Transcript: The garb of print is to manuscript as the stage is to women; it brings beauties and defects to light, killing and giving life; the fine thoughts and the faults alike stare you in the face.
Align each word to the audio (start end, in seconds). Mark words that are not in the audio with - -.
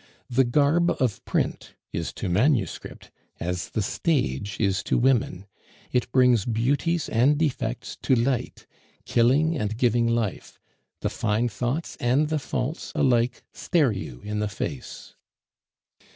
The 0.31 0.43
garb 0.45 0.89
of 0.99 1.23
print 1.25 1.75
is 1.93 2.11
to 2.13 2.27
manuscript 2.27 3.11
as 3.39 3.69
the 3.69 3.83
stage 3.83 4.57
is 4.59 4.81
to 4.85 4.97
women; 4.97 5.45
it 5.91 6.11
brings 6.11 6.43
beauties 6.43 7.07
and 7.07 7.37
defects 7.37 7.99
to 8.01 8.15
light, 8.15 8.65
killing 9.05 9.55
and 9.55 9.77
giving 9.77 10.07
life; 10.07 10.59
the 11.01 11.09
fine 11.11 11.49
thoughts 11.49 11.97
and 11.99 12.29
the 12.29 12.39
faults 12.39 12.91
alike 12.95 13.43
stare 13.53 13.91
you 13.91 14.21
in 14.23 14.39
the 14.39 14.49
face. 14.49 15.13